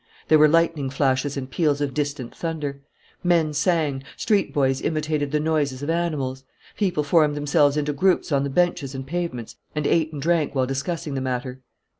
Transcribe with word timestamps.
There 0.29 0.39
were 0.39 0.47
lightning 0.47 0.89
flashes 0.89 1.37
and 1.37 1.47
peals 1.47 1.79
of 1.79 1.93
distant 1.93 2.33
thunder. 2.33 2.81
Men 3.23 3.53
sang. 3.53 4.01
Street 4.17 4.51
boys 4.51 4.81
imitated 4.81 5.31
the 5.31 5.39
noises 5.39 5.83
of 5.83 5.91
animals. 5.91 6.43
People 6.75 7.03
formed 7.03 7.35
themselves 7.37 7.77
into 7.77 7.93
groups 7.93 8.31
on 8.31 8.43
the 8.43 8.49
benches 8.49 8.95
and 8.95 9.05
pavements 9.05 9.57
and 9.75 9.85
ate 9.85 10.11
and 10.11 10.19
drank 10.19 10.55
while 10.55 10.65
discussing 10.65 11.13
the 11.13 11.21
matter. 11.21 11.61